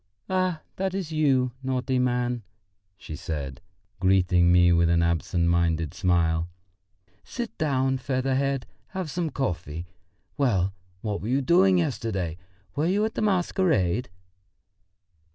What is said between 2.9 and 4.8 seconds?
she said, greeting me